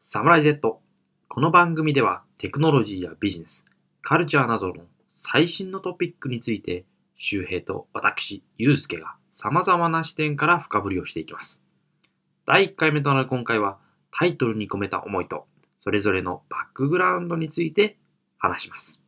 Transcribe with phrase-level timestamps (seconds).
[0.00, 0.80] サムライ Z。
[1.26, 3.66] この番組ではテクノロジーやビジネス、
[4.00, 6.84] カルチャーなどの最新のトピックについて、
[7.16, 11.64] 周平と私、ゆうすけが様々な視点から深掘りをしていきます。
[12.46, 13.78] 第1回目となる今回は、
[14.12, 15.46] タイトルに込めた思いと、
[15.80, 17.98] それぞれのバックグラウンドについて
[18.38, 19.02] 話します。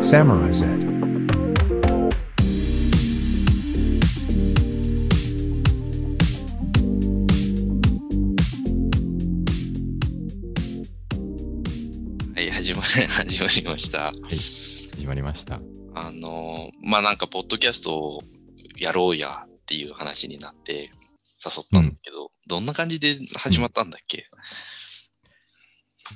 [0.00, 0.91] Samurai Z.
[12.82, 13.06] 始
[13.40, 14.06] まりました。
[14.06, 15.60] はい、始まりました。
[15.94, 18.22] あの、まあ、なんか、ポッドキャストを
[18.76, 20.90] やろうやっていう話になって
[21.44, 24.26] 誘ったんだけど、どんな感じで始まったんだっけ、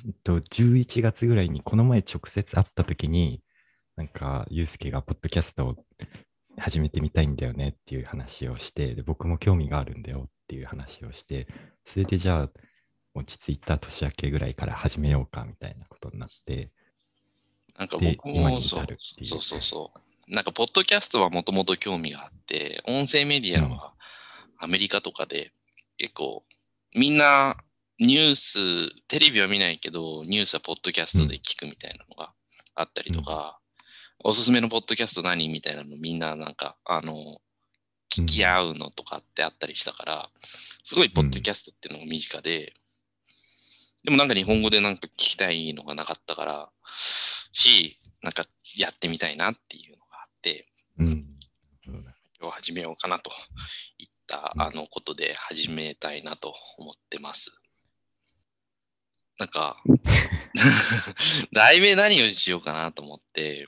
[0.05, 3.41] えっと、11月ぐらいに、この前直接会った時に、
[3.95, 5.75] なんか、ゆうすけがポッドキャストを
[6.57, 11.47] 始めてみたいんだよねっていう話をして、で僕も興味があるんだよっていう話をして、
[11.85, 12.49] それでじゃあ、
[13.17, 16.69] 落ち着いた年明けぐらいから始めようかみたいなことになって、
[17.77, 18.85] なんかで僕もそう
[19.23, 20.31] そうそうそう。
[20.31, 23.93] なんか、ポッドキャストはもともと興味があって、音声メディアは
[24.57, 25.53] アメリカとかで
[25.97, 26.43] 結構、
[26.93, 27.55] みんな
[27.99, 32.33] ニュース、テレビは見ないけど、ニュースはポッドキャストで聞くみたいなのが
[32.75, 33.59] あったりとか、
[34.23, 37.39] おすすめのポッドキャスト何みたいなのみんななんか、あの、
[38.09, 40.29] 聞き合うのとかってあったりしたから、
[40.83, 42.73] すごいポッドキャストっていうのが身近で、
[44.07, 46.69] でもなんか日本語でなんか聞きたいのがなかったから、
[47.51, 48.45] し、なんか
[48.77, 50.65] やってみたいなっていうのがあって、
[50.97, 51.25] うん。
[52.39, 53.31] 今日始めようかなと
[53.97, 57.51] いったうんあのことで始めたいなと思ってます。
[59.39, 59.83] なんか、
[61.51, 63.67] 題名何をしようかなと思って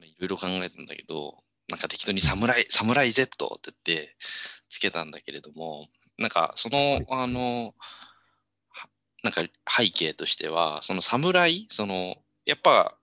[0.00, 4.16] いろいろ考えたんだけど、なんか適当にサムライ、サムライ Z って言って
[4.70, 5.86] つけたんだけれども、
[6.16, 8.05] なんかその、はいあの、は
[9.22, 12.96] なんか背景としては、その侍、その、やっぱ、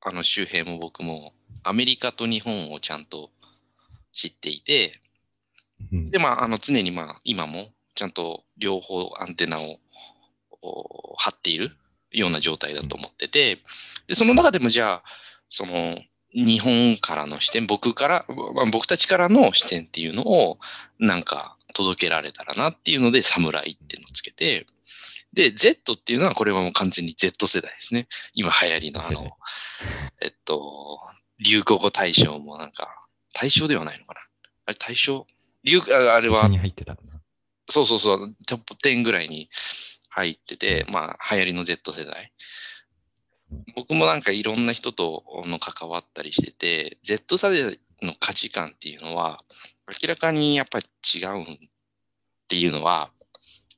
[0.00, 3.30] あの周平も僕もアメリカと日本をちゃんと
[4.12, 5.00] 知っていて、
[5.92, 6.10] うん。
[6.10, 9.78] で、まあ、あの常にまあ、今もちゃんと両方アンテナを
[10.62, 11.72] お張っている
[12.10, 13.58] ような状態だと思ってて、
[14.06, 15.02] で、その中でもじゃあ、
[15.48, 15.98] その、
[16.34, 20.58] 日本からの視点、僕から、まあ、僕たちからの視点っていうのを、
[20.98, 24.66] なんか届けられたらなっていうので、侍っていうのをつけて、
[25.34, 28.06] で、Z っていうのは、これはもう完全に Z 世代ですね。
[28.34, 29.32] 今流行りのあの、
[30.22, 31.00] えっと、
[31.44, 32.88] 流行語大賞もなんか、
[33.34, 34.20] 大賞ではないのかな？
[34.66, 35.26] あれ大賞？
[35.64, 37.02] 流ああれは一緒、に入ってたんだ。
[37.68, 39.50] そうそうそう、トップ10ぐらいに
[40.10, 42.32] 入ってて、まあ、流行りの Z 世代。
[43.74, 49.38] 僕もなんかいろんな人との関わったりしてて、Z 世代の価値観っていうのは、
[49.88, 51.46] 明らかにやっぱり違うんっ
[52.48, 53.10] ていうのは、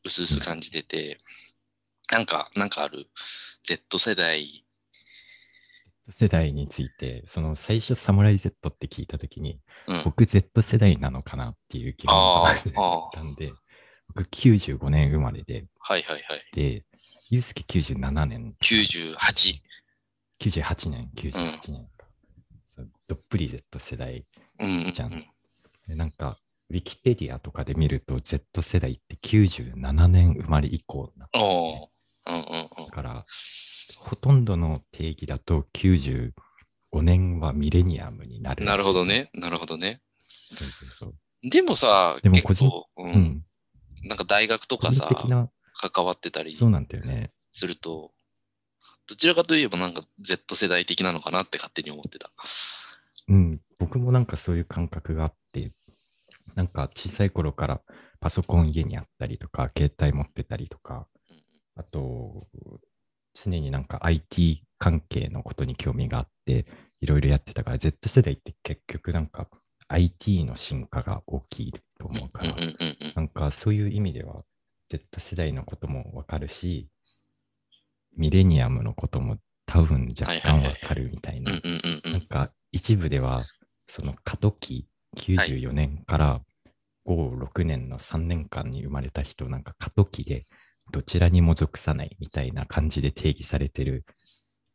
[0.04, 1.20] うすうす感じてて、
[2.10, 3.08] なんか、なんかある
[3.62, 4.64] Z 世代、
[6.08, 10.02] 世代について、その最初、サムライ Z って聞いたときに、うん。
[10.04, 13.52] 僕 Z 世代なのかなっていう疑問があーあーあったんで、
[14.14, 16.22] 僕95年生まれで、はいはいはい。
[16.54, 16.84] で、
[17.28, 19.60] ゆうすけ97年、98。
[20.40, 21.88] 98年、98年
[22.78, 24.22] うどっぷり Z 世代
[24.60, 24.92] うんうんうん。
[24.92, 25.26] じゃんで
[25.94, 26.38] なんか、
[26.70, 32.92] ウィキペディアとかで見ると、Z 世代って97年生まれ以降なねおーうんうんうんだ。
[32.92, 33.26] から、
[33.98, 36.32] ほとんどの定義だと95
[37.02, 38.64] 年はミレニアムになる。
[38.64, 39.30] なるほどね。
[39.32, 40.00] なるほどね。
[40.28, 41.14] そうそうそう。
[41.48, 43.44] でもさ、でも個人結構、ううんん。
[44.08, 45.08] なんか大学と個かさ、
[45.74, 47.30] 関わってたりそうなんだよね。
[47.52, 48.12] すると、
[49.06, 52.30] どちらかといえばなんか Z 世代的なのかなって勝手に思ってた。
[53.28, 55.36] うん、僕もなんかそういう感覚があって、
[56.56, 57.80] なんか小さい頃から
[58.18, 61.06] パソコン家にあったりとか、携帯持ってたりとか、
[61.76, 62.48] あと、
[63.34, 66.66] 常になんか IT 関係のことに興味があって、
[67.00, 69.48] いろいろやってたから、Z 世代って結局なんか
[69.88, 72.56] IT の進化が大きいと思うから。
[73.14, 74.42] なんかそういう意味では
[74.88, 76.88] Z 世代のこともわかるし、
[78.16, 81.52] ミレニアムのことも多分若干わかるみたいな。
[82.04, 83.44] なんか一部では、
[83.88, 86.40] その過渡期、94年から
[87.06, 90.42] 5、6年の3年間に生まれた人、なんか過渡期で
[90.92, 94.04] どちらにも属さないみたいな感じで定義されてる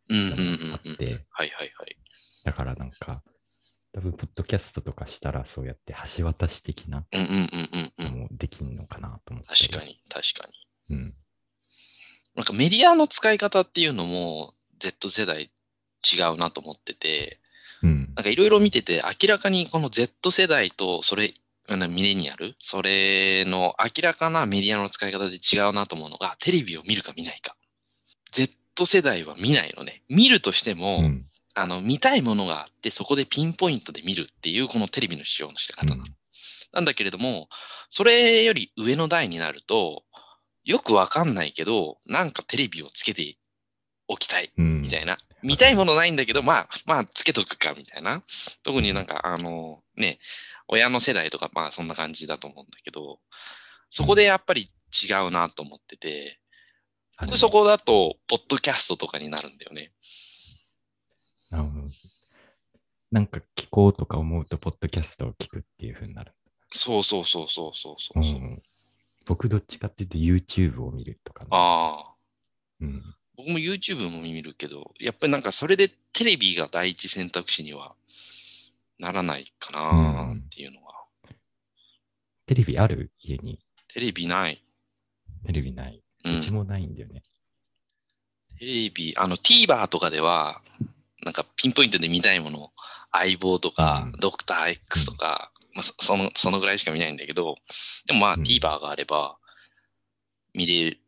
[0.09, 0.55] うんうんのうんうん。
[0.59, 1.97] はいはいはい。
[2.43, 3.21] だからなんか、
[3.93, 7.39] 多分ポッドキャストとかしたらそうやって橋渡し的なうんうんうん
[7.99, 8.11] うんうん。
[8.13, 9.67] のもできんのかなと思って。
[9.67, 9.85] 確か。
[9.85, 10.49] に確か
[10.89, 10.97] に。
[10.97, 11.15] うん。
[12.35, 15.51] なんかメディアの使い方っていうのも Z 世代
[16.09, 17.40] 違うなと思ってて、
[17.83, 18.13] うん。
[18.15, 21.33] なんかいろいろ見てて、明らかにこの Z 世代とそれ、
[21.89, 27.55] ミレニアル、それの明らかなメディアの使い方で違うなと思うのが、テレビを見るか見ないか。
[28.31, 30.01] Z 世代は見ないのね。
[30.09, 31.25] 見るとしても、うん。
[31.53, 36.05] あの見たいものがあって、そこでピンポイントで見るっていう、このテレビの使用の仕方なの。
[36.71, 37.49] なんだけれども、
[37.89, 40.03] それより上の台になると、
[40.63, 43.35] よくわかんないけど、なんかテレビをつけて
[44.11, 44.81] おきたいうん。
[44.81, 45.17] みたいな。
[45.41, 48.21] 見たいものないんだけど、まあ、まあ、つけとくか、みたいな。
[48.61, 50.19] 特になんか、あの、ね、
[50.67, 53.19] 親の世代とか、まあ、そんな感じだと思うんだけど、
[53.89, 56.39] そこでやっぱり違うなと思ってて、
[57.17, 59.91] あでもそこだと、ポッドキャストとかになるんだよね。
[61.49, 61.87] なるほど。
[63.11, 66.33] なんか聞こうとか思うと、ポッドキャストを聞くっていう風になる。
[66.73, 68.25] そうそうそうそうそうそうう。
[68.25, 68.61] ん。
[69.25, 71.49] 僕どっちかっていうと YouTube を見るとかね。
[71.51, 72.13] ああ。
[72.79, 73.15] うん。
[73.37, 77.95] 僕も YouTube も見るけど、やっぱりなんかそれでテレビが第一選択肢には
[78.99, 80.93] ならないかなっていうのは。
[82.45, 83.59] テレビある家に？
[83.87, 84.63] テレビない。
[85.45, 86.03] テレビない。
[86.25, 86.29] う。
[86.29, 87.23] うんちもないんだよね。
[88.59, 90.61] テレビ、あの TVer とかでは、
[91.23, 92.71] なんかピンポイントで見たいもの、
[93.11, 97.55] 相棒とか、うんドクター X とか、まあ、そその、そのぐらいしか見ないんだけど、
[98.05, 99.37] でもまあうん TVer があれば、
[100.53, 100.99] 見れる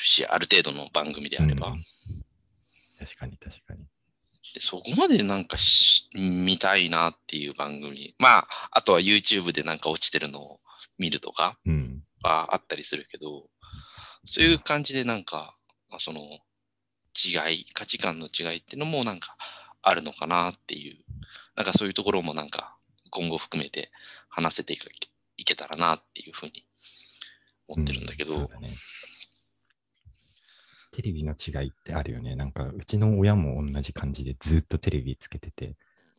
[0.00, 1.84] し、ある程度の番組であれば、うん
[3.04, 3.80] 確かに確かに。
[4.54, 8.14] でそこまでなんかし見たいなっていう番組。
[8.18, 10.60] まあ、あとは YouTube でなんか落ちてるのを
[10.98, 12.02] 見るとかうん。
[12.22, 13.48] はあったりするけど、
[14.24, 15.56] そういう感じでなんか、
[15.90, 19.36] まあその違い、価値観の違いっていうのもなんか
[19.82, 20.98] あるのかなっていう、
[21.56, 22.76] なんかそういうところもなんか
[23.10, 23.90] 今後含めて
[24.28, 24.88] 話せていけ
[25.36, 26.64] いけたらなっていうふうに
[27.66, 28.68] 思ってるんだけど、うそうだね。
[30.92, 32.36] テレビの違いってあるよね。
[32.36, 35.74] なんか、うちの親も同じ感じでずっとテレビつけてて、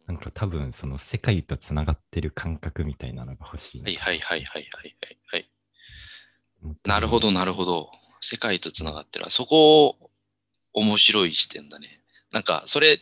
[0.08, 3.86] なんか多分その世界とつながってる感覚みたいなのが欲しいな。
[3.86, 4.96] はいはいはいはいはい
[5.32, 5.50] はい
[6.86, 7.92] なるほど、なるほど。
[8.22, 9.26] 世界とつながってる。
[9.30, 9.98] そこ、
[10.74, 12.00] 面白い視点だね。
[12.32, 13.00] なんか、それ、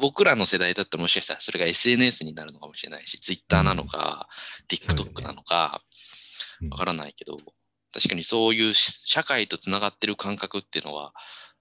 [0.00, 4.28] 僕らの世代だったらもしかしたらそれが SNS になるのかもしれないし、Twitter なのか、
[4.68, 7.38] そうだよ TikTok ねなのか、うんわからないけど、
[7.92, 11.12] 確かにそういうし社会とつながってる感覚っていうのは、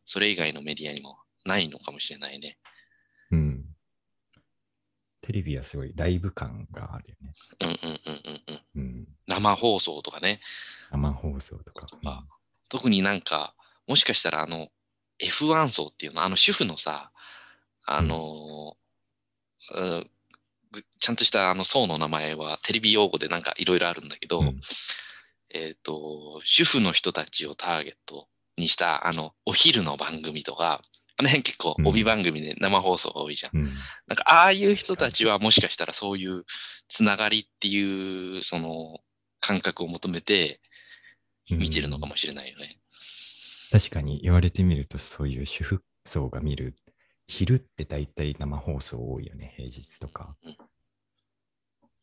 [0.05, 2.57] それ以外のメディアにもないのかもしれないね。
[3.31, 3.65] うん。
[5.21, 7.31] テレビはすごいライブ感があるよね。
[7.61, 8.83] うんうんうんうんうん。
[8.83, 9.07] うん。
[9.27, 10.41] 生放送とかね。
[10.91, 11.87] 生放送とか。
[12.69, 13.53] 特になんか、
[13.87, 14.69] もしかしたらあの、
[15.21, 17.11] F1 層っていうの、あの主婦のさ、
[17.85, 18.79] あのー
[19.75, 20.09] うん
[20.71, 24.61] ぐちゃんとしたあの層の名前はテレビ用語でなんかいろいろあるんだけど、うん
[25.51, 30.81] えっ、と、主婦の人たちをターゲットにしたあの、お昼の番組とか、
[31.17, 33.57] あの辺結構うん帯番組で生放送が多いじゃん。
[33.57, 33.63] うん。
[34.07, 36.45] なんかああいう人たちはもしかしたらそういう
[36.87, 38.99] つながりっていうその
[39.41, 40.61] 感覚を求めて
[41.49, 42.79] 見てるのかもしれないよね。
[43.71, 46.75] 確かに言われてみると、そういう主婦層が見る、
[47.27, 50.57] 昼って大体生放送多いよね、平日とかうん。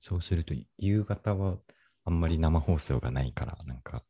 [0.00, 1.56] そうすると、夕方は
[2.06, 4.03] あんまり生放送がないから、なんか、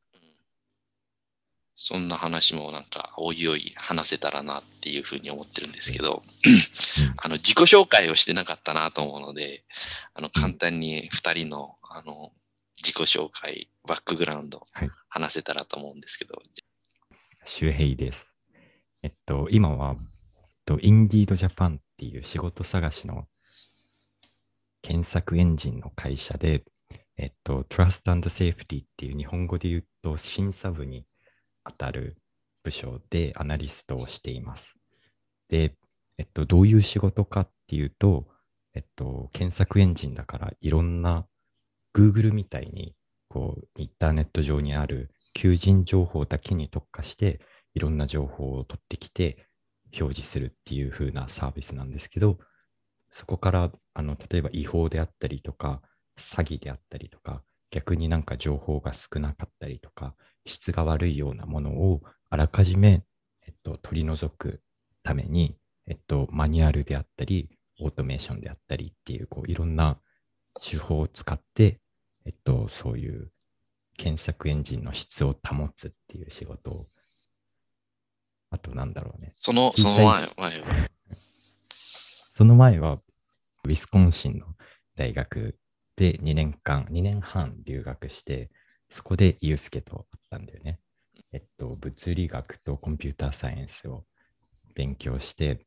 [1.75, 7.15] そんな話もなんかおいおい話せたらなっていうふうに思ってるんですけど、うん。
[7.17, 9.65] あの自己紹介をしてなかったなと思うので、
[10.15, 12.31] あの簡単に2人のあの
[12.83, 14.91] 自己紹介、バックグラウンドはい。
[15.09, 16.41] 話せたらと思うんですけど、
[17.45, 18.27] 周平です。
[19.03, 23.27] えっと、今は、えっと、インディードジャパンっていう仕事探しの
[24.83, 26.65] 検索エンジンの会社で、
[27.19, 31.07] えっと、Trust and Safety っていう日本語で言うと審査部に
[31.65, 32.17] 当たる
[32.63, 34.75] 部署でアナリストをしています。
[35.49, 35.75] で、
[36.19, 38.27] えっと、どういう仕事かっていうと、
[38.75, 41.27] えっと、検索エンジンだからいろんな
[41.95, 42.95] Google みたいに
[43.29, 47.41] こうインターネット上にある求人情報だけに特化して
[47.75, 49.47] いろんな情報を取ってきて
[49.99, 52.39] 表示するっていう風なサービスなんですけど
[53.11, 55.81] そこからあの例えば違法であったりとか
[56.19, 60.15] 詐欺であったりとか逆になんか情報が少なかったりとか
[60.47, 63.05] 質が悪いようなものをあらかじめ、
[63.47, 64.61] えっと、取り除く
[65.03, 65.57] ために、
[65.87, 67.49] えっと、マニュアルであったり
[67.81, 69.99] オートメーションであったりっていうこういろんな
[70.61, 71.81] 手法を使って、
[72.25, 73.31] えっと、そういう
[73.97, 76.87] 検索エンジンの質を保つっていう仕事を、
[78.51, 79.35] あとなんだろうね。
[79.37, 80.67] その、その前前は、
[82.33, 83.01] その前は、
[83.65, 84.47] ウィスコンシンの
[84.97, 85.59] 大学
[85.97, 88.51] で2年間、2年半留学して、
[88.89, 90.79] そこでユースケと会ったんだよね。
[91.33, 94.05] えっと、物理学とコンピューターサイエンスを
[94.75, 95.67] 勉強して、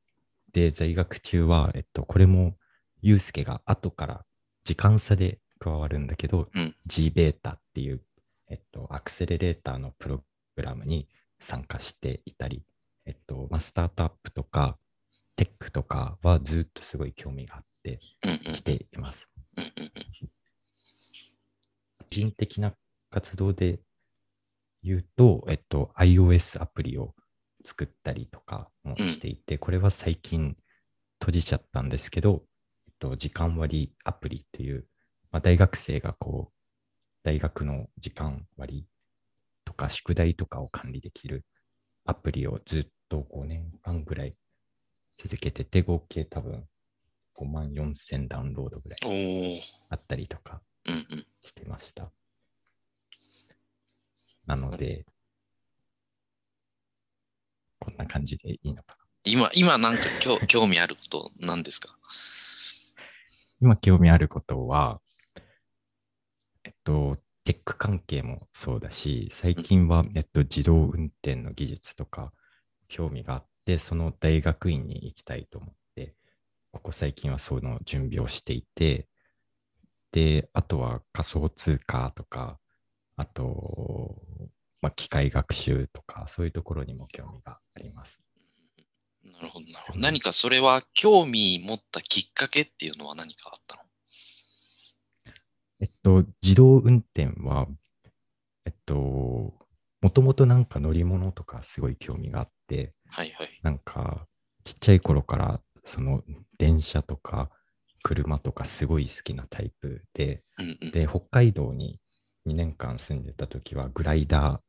[0.53, 2.55] で、在学中は、えっと、これも
[3.01, 4.25] ユうスケが後から
[4.63, 8.01] 時間差で加わるんだけど、うん G ベータっていう、
[8.47, 10.23] えっと、アクセレレーターのプロ
[10.55, 11.07] グラムに
[11.39, 12.63] 参加していたり、
[13.05, 14.77] えっと、まあ、スタートアップとか
[15.35, 17.99] テックとかはずっとすごい興味があって
[18.53, 19.29] きています。
[19.59, 20.29] うんうんうん
[22.09, 22.73] 人的な
[23.11, 23.79] 活動で
[24.83, 27.13] 言うと、えっと、iOS アプリを
[27.63, 30.55] 作ったりとかもしていて、これは最近
[31.19, 32.43] 閉じちゃったんですけど、
[32.87, 34.85] えっと、時間割アプリっていう、
[35.31, 36.53] まあ、大学生がこう、
[37.23, 38.87] 大学の時間割
[39.65, 41.45] とか宿題とかを管理できる
[42.05, 44.35] アプリをずっと5年間ぐらい
[45.17, 46.65] 続けてて、合計多分
[47.39, 50.61] 5万4千ダウンロードぐらいあったりとか
[51.45, 52.11] してました。
[54.45, 55.05] なので、
[57.79, 59.05] こんな感じでいいのかな。
[59.23, 61.95] 今、今なんか興 興味あること何ですか？
[63.61, 65.01] 今興味あることは、
[66.65, 72.33] えっと、テック関係もそうだし、最近は、えっと、自動運転の技術とか
[72.89, 75.78] 興味があって、その大学院に行きたいと思って、
[76.71, 79.07] ここ最近はその準備をしていて、
[80.11, 82.59] で、あとは仮想通貨とか、
[83.15, 84.15] あと、
[84.81, 88.19] まあ、機械学習とか、そういうところにも興味があります。
[89.23, 89.99] なるほど、なるほど。
[89.99, 93.83] 何かそれは興味持ったきっかけっていうのは何かあったの？
[95.81, 97.67] えっと、自動運転は、
[98.65, 103.59] えっと、もともとなんか乗り物とかすごい興味があって、はいはい。
[103.63, 104.25] なんか
[104.63, 106.23] ちっちゃい頃からその
[106.59, 107.49] 電車とか
[108.03, 110.91] 車とかすごい好きなタイプで、うんうん。
[110.91, 111.99] で、北海道に
[112.45, 114.61] 2年間住んでた時はグライダ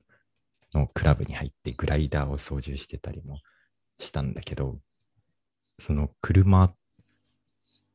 [0.75, 3.39] ーのクラブに入ってグライダーを操縦してたりも
[3.99, 4.77] したんだけど、
[5.79, 6.73] その車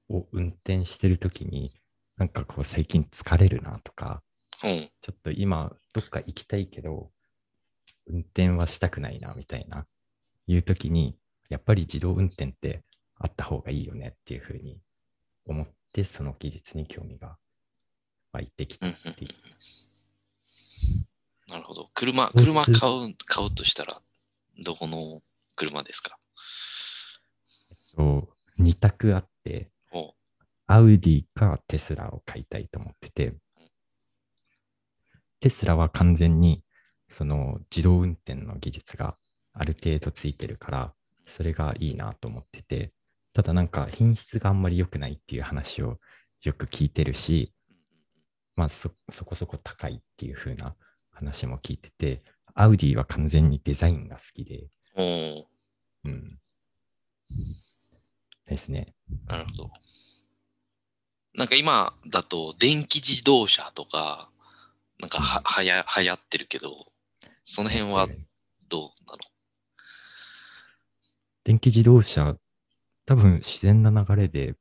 [0.09, 1.73] を運転してる時に
[2.17, 4.21] なんかこう最近疲れるなとか、
[4.63, 7.11] うんちょっと今どっか行きたいけど
[8.07, 9.85] 運転はしたくないなみたいな
[10.47, 11.17] いう時に
[11.49, 12.81] やっぱり自動運転って
[13.17, 14.79] あった方がいいよねっていうふうに
[15.45, 17.37] 思ってその技術に興味が
[18.33, 19.31] 湧いてきたっていう。
[21.47, 21.89] なるほど。
[21.93, 24.01] 車、車買う、買うとしたら、
[24.63, 25.21] どこの
[25.55, 26.17] 車ですか？
[27.95, 28.29] と
[28.59, 30.13] 2択あってお。
[30.67, 33.35] アウディかテスラを買いたいと思ってて
[35.39, 36.63] テスラは完全に
[37.07, 39.15] その自動運転の技術が
[39.53, 40.93] ある程度ついてるから
[41.25, 42.91] それがいいなと思ってて
[43.35, 45.99] ただなんか品質があんまり良くないっていう話を
[46.41, 47.53] よく聞いてるし
[48.55, 50.75] まあそそこそこ高いっていう風な
[51.11, 52.23] 話も聞いてて
[52.53, 55.43] アウディは完全にデザインが好きでおー。
[56.05, 56.39] うん。
[58.45, 58.93] ですね。
[59.27, 59.71] なるほど。
[61.33, 64.29] なんか今だと電気自動車とか、
[64.99, 66.85] なんかは、はや、流行ってるけど、
[67.43, 68.07] その辺は
[68.69, 69.19] どうなの？
[71.43, 72.37] 電気自動車、
[73.05, 74.55] 多分自然な流れで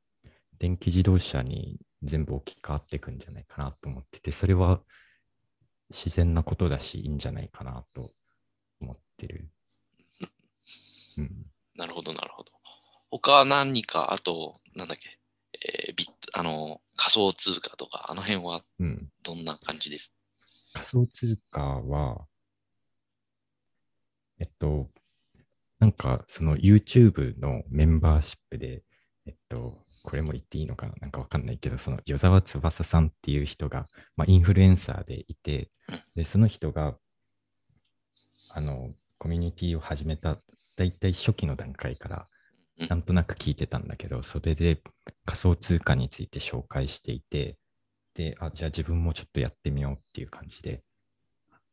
[0.59, 4.81] 電気自動車に全部置き換わっていくんじゃないかなと思ってて、それは
[5.89, 8.11] 自然なことだし、いいんじゃないかなと
[8.79, 9.49] 思ってる。
[11.17, 12.51] うん、なるほど、なるほど。
[13.09, 15.19] 他は何か、あと、なんだっけ、
[15.87, 19.09] えービット、あの、仮想通貨とか、あの辺はうん。
[19.23, 20.11] どんな感じです？
[20.73, 22.27] 仮想通貨は、
[24.39, 24.89] えっと、
[25.85, 28.81] なんかその YouTube のメンバーシップで、
[29.27, 30.93] えっと、これも言っていいのかな？
[30.99, 33.83] なんかわかんないけど、その与沢翼さんっていう人が、
[34.17, 36.95] まあ、インフルエンサーでいてうん、で、その人が、
[38.49, 40.39] あの、コミュニティを始めた、
[40.75, 42.25] だいたい初期の段階から
[42.79, 44.81] うん、なんとなく聞いてたんだけど、それで
[45.25, 47.57] 仮想通貨について紹介していて、
[48.15, 50.81] で、あ、じゃあ自分もちょっとやってみようっていう感じで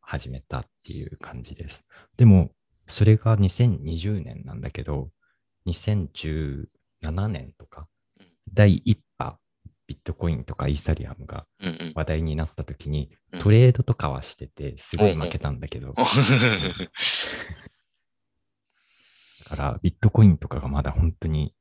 [0.00, 1.82] 始めたっていう感じです。
[2.18, 2.50] でも、
[2.92, 5.10] それが2020年なんだけど、
[5.66, 6.66] 2017
[7.28, 7.88] 年とか
[8.20, 9.38] うん、第一波
[9.86, 11.92] ビットコインとかイーサリアムがうんうん。
[11.94, 13.40] 話題になった時にうん。
[13.40, 16.04] トレードとかはしてて、すごい負けたんだけど、だ
[19.56, 21.54] からビットコインとかがまだ本当に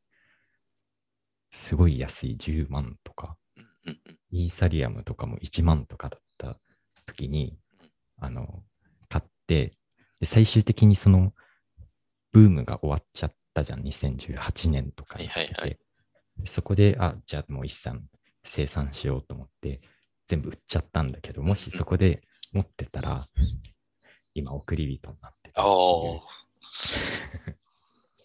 [1.49, 3.97] すごい安い10万とか、うんうん
[4.33, 6.57] イーサリアムとかも1万とかだった
[7.05, 7.57] 時に、
[8.17, 8.63] あの、
[9.09, 9.73] 買って、
[10.21, 11.33] で最終的にその、
[12.31, 15.77] ブームが終わっちゃったじゃん、2018年とかにはいはい
[16.45, 18.07] そこで、あ、じゃあもう一産
[18.43, 19.81] 生産しようと思って、
[20.27, 22.21] 全部売っちゃったんだけど、もしそこで
[22.53, 23.27] 持ってたら、
[24.33, 25.63] 今、送り人になってた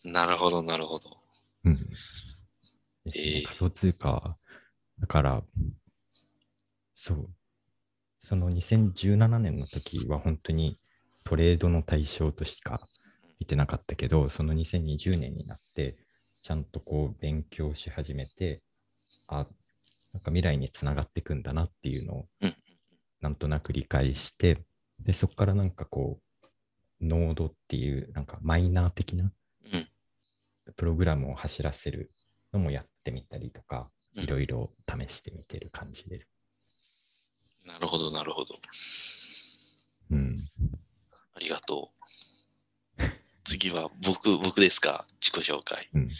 [0.04, 1.18] なるほど、なるほど。
[1.64, 1.90] うん。
[3.06, 4.38] えー仮想通貨。
[5.00, 5.42] だから、
[6.94, 7.30] そう。
[8.20, 10.78] その2017年の時は本当に
[11.26, 12.78] トレードの対象としか
[13.40, 15.96] 見てなかったけど、その2020年になって、
[16.42, 18.62] ちゃんとこう勉強し始めて、
[19.26, 19.46] あ、
[20.12, 22.54] なんか未来につながっていくんだなっていうのをうん
[23.20, 24.58] なんとなく理解して、
[25.00, 26.20] で、そこからなんかこ
[27.00, 29.88] う、ノードっていうなんかマイナー的なうん
[30.76, 32.12] プログラムを走らせる
[32.52, 36.28] のもやってみたりとか、うんいろいろ試してみてる感じです。
[37.66, 38.54] なるほど、なるほど。
[40.12, 40.48] うん。
[41.36, 41.92] ありがと
[42.98, 43.02] う。
[43.44, 45.06] 次は僕、僕ですか？
[45.20, 45.88] 自己紹介。
[45.94, 46.10] うん。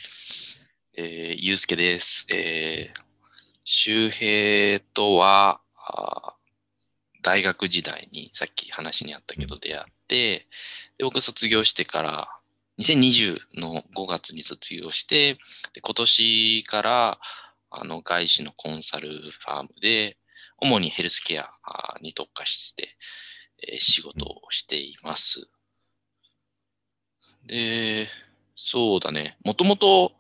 [0.99, 2.27] えー、ゆうすけです。
[2.35, 3.01] えー、
[3.65, 5.61] 周平とは、
[7.23, 10.47] 大学時代にさっき話にあったけど出会って、
[10.99, 12.29] で僕卒業してから、
[12.79, 15.35] 2020の5月に卒業して、
[15.73, 17.19] で今年から
[17.71, 20.19] あの外資のコンサルファームで、
[20.59, 21.51] 主にヘルスケア
[22.03, 22.97] に特化して、
[23.63, 25.49] えー仕事をしています。
[27.47, 28.09] で、
[28.55, 29.37] そうだね。
[29.45, 30.13] もともと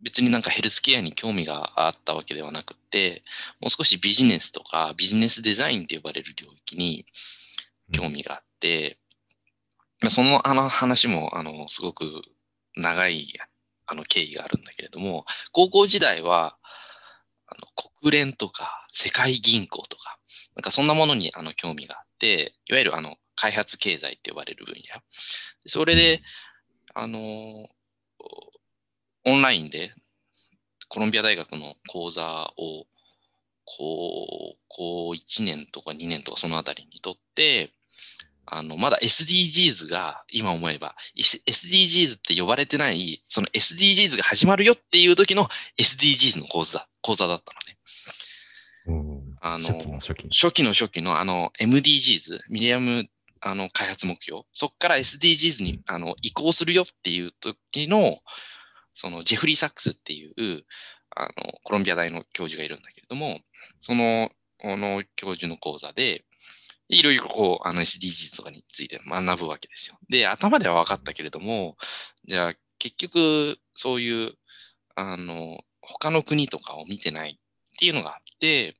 [0.00, 3.22] 別になんかヘルスケアに興味があったわけではなくて、
[3.60, 7.06] もう少しビジネスとかビジネスデザインと呼ばれる領域に
[7.90, 8.98] 興味があって、
[10.02, 12.22] まあそのあの話もあのすごく
[12.76, 13.32] 長い
[13.86, 16.58] あの経緯があるんだけれども、高校時代は
[17.46, 17.66] あの
[18.00, 20.18] 国連とか世界銀行とか、
[20.54, 25.00] なんかそんなものにあの興味があっ、いわゆるあの開発経済って呼ばれる分野。
[25.66, 26.22] それで、
[26.94, 27.68] あの、
[29.26, 29.90] オンラインで
[30.88, 32.86] コロンビア大学の講座を
[33.64, 37.72] 高校1年とか2年とかそのあたりにとって、
[38.46, 47.78] あの、まだ SDGs が今思えば、SDGs って呼ばれてない、その SDGs が始まるよっていう時の SDGs の講座、講座だったのね。
[49.46, 50.30] あの初期の初期の。
[50.30, 53.06] 初期の初期のあの MDGs、ミレアム
[53.42, 58.20] あの開発目標、そこから SDGs にあの移行するよっていう時の、
[58.94, 60.64] そのジェフリー・サックスっていう
[61.14, 63.40] あのコロンビア大の教授がいるんだけれども、
[63.80, 64.30] その
[64.62, 66.24] あの教授の講座で、
[66.88, 69.98] いろいろこうあの SDGs とかについて学ぶわけですよ。
[70.08, 71.76] で、頭では分かったけれども、
[72.24, 74.32] じゃあ結局そういう
[74.94, 78.76] あの他の国とかを見てないっていうのがあって、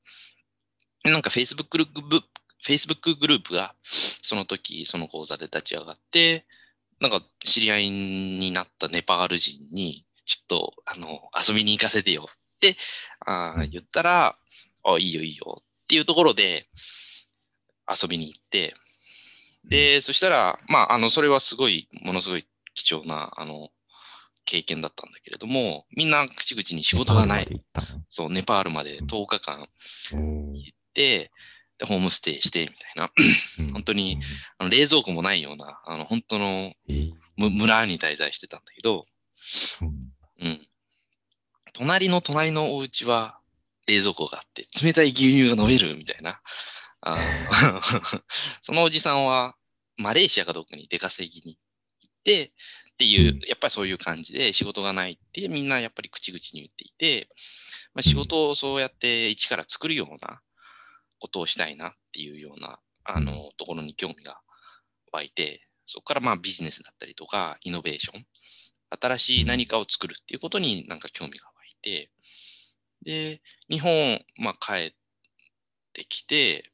[1.04, 2.22] なんか Facebook グループ、
[2.66, 6.46] Facebook グループがその時その講座で立ち上がって、
[7.00, 12.76] なんか知り合いになったネパール人に、ちょっとあの遊びに行かせてよって
[13.26, 14.38] あ言ったら、
[14.84, 16.66] あ、いいよいいよっていうところで
[17.88, 18.74] 遊びに行って、
[19.64, 23.70] で、そしたら、まあ、あの、それはすごい、ものすごい貴重な、あの、
[24.44, 27.48] 経験だったんだけれども、みんな口々に仕事がない。
[27.48, 27.94] ネパールまで。
[27.94, 28.04] 行ったの？
[28.10, 29.68] そう、ネパールまで10日間
[30.94, 31.30] て、
[31.78, 33.10] で、ホームステイして、みたいな。
[33.58, 33.72] うん。
[33.72, 34.22] 本当にうん。
[34.58, 36.72] あの冷蔵庫もないような、あの、本当の
[37.36, 39.06] 村に滞在してたんだけど、
[39.82, 40.68] うんうん。
[41.72, 43.38] 隣の隣のお家は
[43.86, 46.40] 冷蔵庫があって、冷たい牛乳が飲めるみたいな。
[47.00, 48.22] あー
[48.62, 49.56] そのおじさんは、
[49.96, 51.58] マレーシアかどっかに出稼ぎに
[52.00, 52.52] 行って、
[52.94, 57.26] っていううん、やっぱりそういう感じで仕事がないってみんなやっぱり口々に言っていて、
[57.92, 60.40] まあ、仕事をそうやって一から作るような
[61.24, 64.40] ことをしたいなっていうような、あの、ところに興味が
[65.10, 68.26] 湧いて、そこからまあビジネスだったりとか、イノベーション、
[69.00, 72.10] 新しい何かを作るっていうことになんか興味が湧いて、
[73.02, 74.92] で、日本、まあ帰っ
[75.94, 76.70] てきて、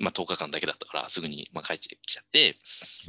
[0.00, 2.56] まあ10日間だけだったからすぐにまあ帰ってきちゃって、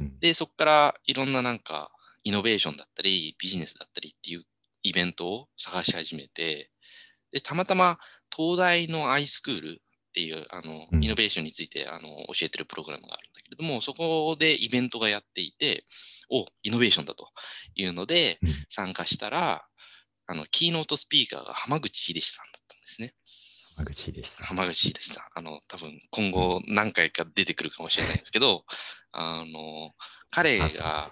[0.00, 0.18] うん。
[0.18, 1.90] で、そこからいろんななんか
[2.24, 4.44] イノベーションだったり、ビジネスだったりっていう
[4.82, 6.70] イベントを探し始めて、
[7.32, 7.98] で、たまたま
[8.34, 9.78] 東大の iSchool
[10.14, 15.84] っていうあの、うんイノベーションについてあの教えてるプログラムがあるんだけれども、そこでイベントがやっていて、
[16.30, 17.28] お、イノベーションだと
[17.74, 19.64] いうのでうん参加したら、
[20.26, 23.14] あの、キーノートスピーカーが浜口秀さんだったんですね。
[23.76, 24.42] 山口です。
[24.44, 25.24] 浜口秀さん。
[25.34, 28.64] あの、多分今後何回か出てくるかもしれないですけど、
[29.10, 29.90] あの、
[30.30, 31.10] 彼が、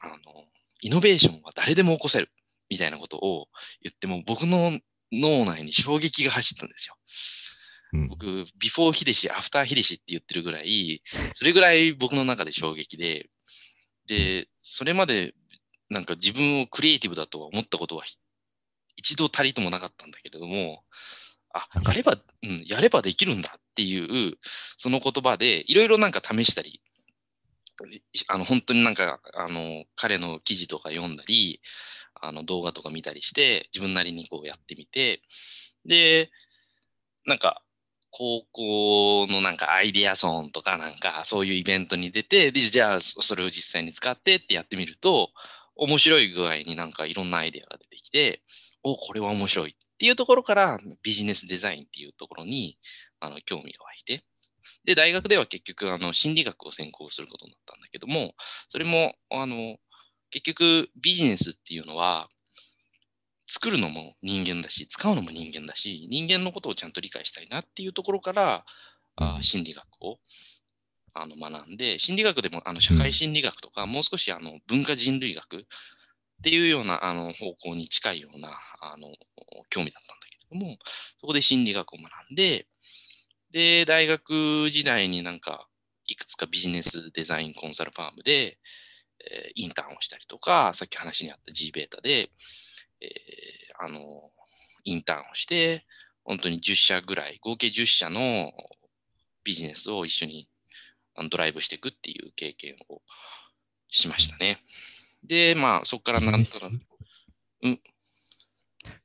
[0.00, 0.16] あの、
[0.80, 2.30] イノベーションは誰でも起こせる
[2.68, 3.46] みたいなことを
[3.82, 4.78] 言っても、僕の
[5.12, 6.96] 脳内に衝撃が走ったんですよ。
[7.92, 8.08] うん。
[8.08, 11.02] 僕、ビフォー秀氏、アフター秀氏って言ってるぐらい、
[11.34, 13.28] それぐらい僕の中で衝撃で、
[14.06, 15.34] で、それまで
[15.90, 18.04] なんか自分をクリエイティブだとは思ったことは
[18.96, 20.84] 一度たりともなかったんだけれども、
[21.52, 24.38] あやれば、うん、やればできるんだっていう、
[24.76, 26.80] その言葉で、いろいろなんか試したり、
[28.28, 31.60] あの、本当になんか、あの、彼の記事とか読んだり、
[32.22, 35.22] あの動画とか見たりして、自分なりにこうやってみて、
[35.84, 36.30] で、
[37.24, 37.62] なんか、
[38.10, 45.30] 高校のなんかアイディアソンとかなんかそういうイベントに出て、で、じゃあそれを実際に使ってってやってみると、
[45.76, 48.42] 面白い具合になんかいろんなアイデアが出てきて、
[48.82, 52.78] お、これは面白いっていうところからビジネスデザインっていうところに
[53.20, 54.24] あの興味が湧いて、
[54.84, 58.34] で、大学では結局あの心理学を専攻することになったんだけども、
[58.68, 59.76] それもあの
[60.30, 62.28] 結局ビジネスっていうのは
[63.50, 68.64] 作るのも人間だし、使うのも人間だし、人間のことをちゃんと理解したいなっていうところから、
[69.16, 69.42] あうん。
[69.42, 70.18] 心理学を
[71.12, 75.60] あの学んで、心理学でもあの社会心理学とか、もう少しあの文化人類学っ
[76.42, 79.08] ていうようなあの方向に近いようなあの
[79.68, 80.78] 興味だったんだけれども、
[81.20, 82.68] そこで心理学を学んで、
[83.50, 85.66] で、大学時代になんか、
[86.06, 88.58] いくつかビジネスデザインコンサルファームで、
[89.28, 92.30] えーインターンをしたりとか、さっき話にあった G ベータで、
[93.00, 94.30] えーあの、
[94.84, 95.86] インターンをして、
[96.22, 98.52] 本当に10社ぐらい、合計10社の
[99.42, 100.48] ビジネスを一緒に
[101.30, 103.00] ドライブしていくっていう経験を
[103.88, 104.60] しましたね。
[105.24, 106.72] で、まあ、そこからなんとなく、
[107.62, 107.80] うん。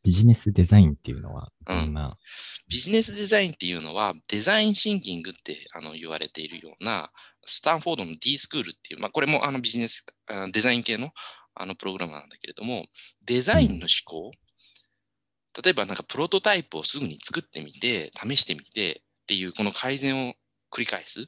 [0.03, 2.17] ビジネスデザインっていうのは、どんな、
[2.67, 7.11] ビジネスデザインっていうのは、デザインシンキングってあの言われているような、
[7.45, 11.11] スタンフォードの D スクールっていう、まあ、これもあのビジネス、あデザイン系の
[11.55, 12.85] あのプログラムなんだけれども、
[13.23, 14.31] デザインの思考、
[15.63, 20.33] 例えばなんかプロトタイプをすぐに作ってみて、試してみてっていう、この改善を
[20.71, 21.27] 繰り返す。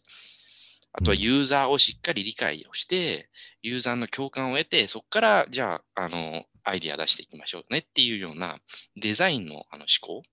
[0.93, 3.29] あとはうんユーザーをしっかり理解をして、
[3.61, 8.59] ユーザーの共感を得て、そこからじゃあ、あの、アイディア出していきましょうねっていうような
[8.97, 10.23] デザインのあの思考。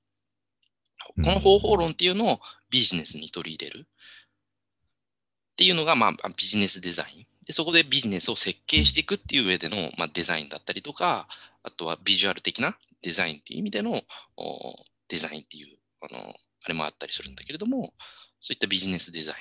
[1.07, 7.27] この方法論っていうのをビジネスに取り入れるっていうのが、まあ、ビジネスデザイン。
[7.47, 11.29] で、そこでビジネスを設計していくっていう上での、まあ、デザインだったりとか、
[11.63, 14.03] あとはビジュアル的なデザインっていう意味での
[14.37, 14.75] お
[15.09, 16.21] デザインっていう、あの、
[16.65, 17.95] あれもあったりするんだけれども、
[18.41, 19.39] そういったビジネスデザイン。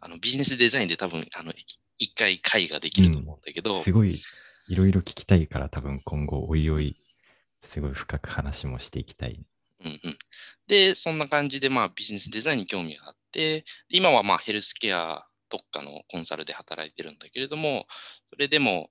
[0.00, 1.54] あの、ビジネスデザインで多分、あの、い
[1.98, 4.18] 一回会ができると思うんだけど、すごい、
[4.68, 6.96] いろいろ聞きたいから、多分今後、おいおい、
[7.62, 9.38] すごい深く話もしていきたい。
[9.84, 10.18] うんうん、
[10.66, 17.86] で、そんな感じで、まあ、ビジネスデザインに興味があって、で今はまあヘルスケア特化のコンサルで働いてるんだけれども、
[18.30, 18.90] それでも、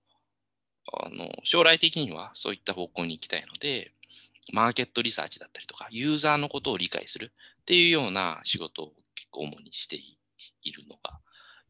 [0.92, 3.92] あの将来的にはそういった方向に行きたいので、
[4.54, 9.98] マーケットリサーチだったりとか、ユーザーのことを理解するっていうような仕事を結構主にして
[10.64, 11.20] いるのが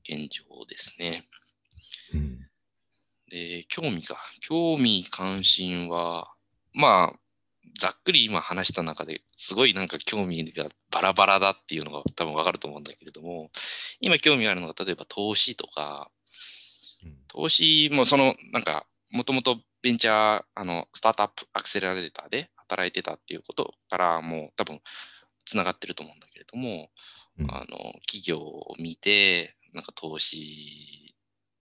[0.04, 1.24] 現状ですね。
[2.14, 2.40] うん。
[3.30, 4.22] で、興味か。
[4.42, 6.34] 興味関心は、
[6.74, 7.20] まあ、
[7.78, 13.52] ざっくり今話した中ですごいなんか興味がバラバラだっていうのが多分わかると思うんだけれども、
[14.00, 16.10] 今興味があるのが例えば投資とか、
[17.04, 17.18] うん。
[17.28, 24.82] 投資もそのなんかもともとベンチャー、あの、スタートアップアクセラレーターで働いてたっていうことからもう多分
[25.46, 26.90] つながってると思うんだけれども、
[27.40, 27.52] うん。
[27.52, 31.16] あの、企業を見て、なんか投資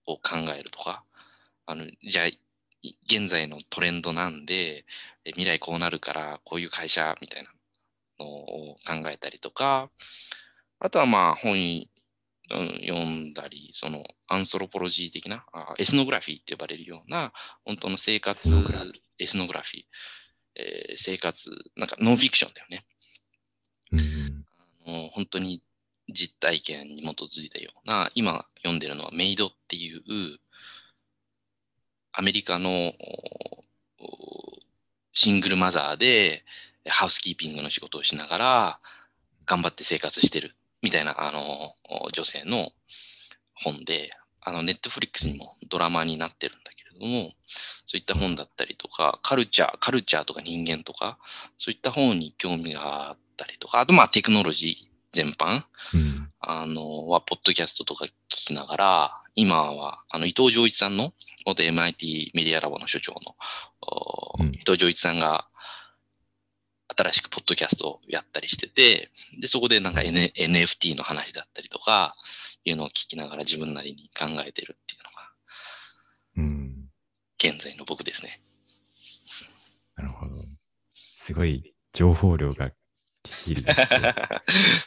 [0.05, 1.03] を考えるとか、
[1.65, 2.39] あの、じゃあ、い
[3.05, 4.85] 現在のトレンドなんで、
[5.25, 7.49] え未来こうなるから、こういう会社みたいな
[8.19, 9.89] のを考えたりとか、
[10.79, 11.85] あとはまあ本、
[12.51, 17.31] うん読んだり、そのアンソロポロジー的な、あエスノグラフィーって呼ばれるような、
[17.63, 18.93] 本当の生活、エスノグラフィー。
[19.19, 19.83] エスノグラフィー、
[20.55, 22.85] えー生活、なんかノンフィクションだよね。
[23.91, 24.45] うん。
[24.87, 25.61] あの本当に
[26.07, 30.39] 実体験に基づいたような、今読んでるのはメイドっていう、
[32.19, 32.91] アメリカの
[35.13, 36.43] シングルマザーで
[36.85, 38.79] ハウスキーピングの仕事をしながら
[39.45, 41.75] 頑張って生活してるみたいなあの
[42.11, 42.71] 女性の
[43.53, 47.31] 本で、あのネットフリックスにもドラマになってるんだけれども、
[47.85, 51.19] そういった本だったりとか、カルチャー、カルチャーとか人間とか、
[51.57, 61.13] そういった本に興味があったりとか、あとまあテクノロジー全般、うんあの、は、ポッドキャストとか聞きながら、今は、あの、伊藤浄一さんの、
[61.45, 63.35] 元 MIT メディアラボの所長の、
[63.81, 65.47] おうん伊藤浄一さんが、
[66.95, 72.15] 新しくポッドキャストをやったりしてて、で、そこでなんか、N、NFT の話だったりとか、
[72.63, 76.89] いうのを聞きながら自分なりに考えてるっていうのが、うん。
[77.37, 78.41] 現在の僕ですね。
[79.95, 80.33] なるほど。
[80.93, 82.71] すごい情報量が
[83.23, 84.07] ぎっしりですけど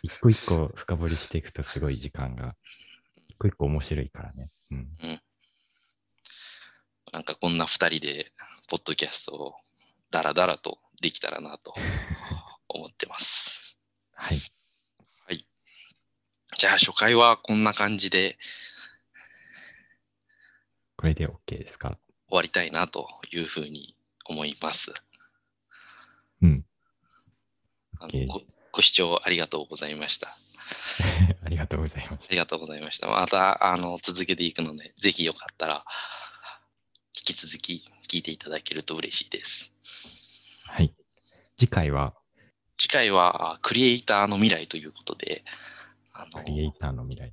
[0.03, 2.55] 一個一個深掘りしていくとすごい時間が、
[3.29, 4.51] 一個一個面白いからね。
[4.71, 4.89] うん。
[7.13, 8.33] なんかこんな二人で、
[8.69, 9.55] ポッドキャストを
[10.11, 11.75] ダラダラとできたらなと
[12.69, 13.79] 思ってます。
[14.15, 14.39] はい。
[15.27, 15.47] はい。
[16.59, 18.39] じゃあ初回はこんな感じで
[20.97, 21.99] これで OK ですか？
[22.29, 24.95] 終わりたいなというふうに思います。
[26.41, 26.65] うん。
[28.29, 30.37] ごご視聴ありがとうございました。
[31.45, 33.09] ありがとうございましありがとうございました。
[33.09, 35.85] またあの続けていくので、ぜひよかったら
[37.15, 39.73] 引き続き聞いていただけると嬉しいです。
[40.67, 40.73] た。
[40.73, 40.95] はい。
[41.57, 42.15] 次回は、
[42.79, 45.45] 次回はあクリエイターの未来ということで、
[46.13, 47.33] あのクリエイターの未来。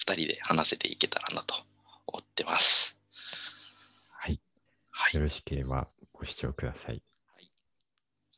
[0.00, 1.54] 2人で話せていけたらなと
[2.06, 2.98] 思ってます。
[4.10, 4.40] はい。
[4.90, 5.22] はいよ。
[5.22, 7.02] ろしければご視聴ください。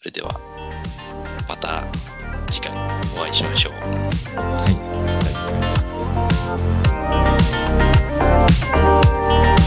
[0.03, 0.31] それでは
[1.47, 1.85] また
[2.51, 2.73] 次回
[3.15, 3.73] お会いしましょう。
[3.75, 4.73] はい、
[9.55, 9.60] はい